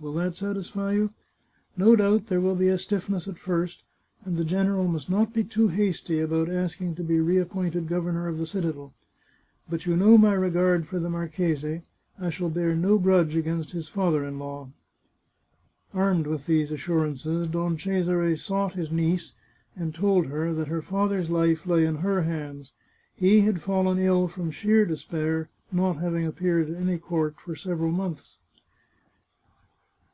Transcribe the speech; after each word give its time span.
Will 0.00 0.14
that 0.14 0.34
satisfy 0.34 0.94
you? 0.94 1.12
No 1.76 1.94
doubt 1.94 2.26
there 2.26 2.40
will 2.40 2.56
be 2.56 2.66
a 2.66 2.76
stiffness 2.76 3.28
at 3.28 3.38
first, 3.38 3.84
and 4.24 4.36
the 4.36 4.42
general 4.42 4.88
must 4.88 5.08
not 5.08 5.32
be 5.32 5.44
too 5.44 5.68
hasty 5.68 6.18
about 6.18 6.50
asking 6.50 6.96
to 6.96 7.04
be 7.04 7.20
reappointed 7.20 7.86
governor 7.86 8.26
of 8.26 8.36
the 8.36 8.44
citadel. 8.46 8.94
But 9.70 9.86
you 9.86 9.94
know 9.94 10.18
my 10.18 10.32
regard 10.32 10.88
for 10.88 10.98
the 10.98 11.08
marchese; 11.08 11.82
I 12.18 12.30
shall 12.30 12.48
bear 12.48 12.74
no 12.74 12.98
grudge 12.98 13.36
against 13.36 13.70
his 13.70 13.86
father 13.86 14.24
in 14.24 14.40
law." 14.40 14.70
Armed 15.94 16.26
with 16.26 16.46
these 16.46 16.72
assurances, 16.72 17.46
Don 17.46 17.78
Cesare 17.78 18.34
sought 18.34 18.74
his 18.74 18.90
niece, 18.90 19.34
and 19.76 19.94
told 19.94 20.26
her 20.26 20.52
that 20.52 20.66
her 20.66 20.82
father's 20.82 21.30
life 21.30 21.64
lay 21.64 21.84
in 21.84 21.98
her 21.98 22.22
hands; 22.22 22.72
he 23.14 23.42
had 23.42 23.62
fallen 23.62 24.00
ill 24.00 24.26
from 24.26 24.50
sheer 24.50 24.84
despair, 24.84 25.48
not 25.70 25.98
having 26.00 26.26
appeared 26.26 26.68
at 26.70 26.76
any 26.76 26.98
court 26.98 27.36
for 27.38 27.54
several 27.54 27.92
months. 27.92 28.38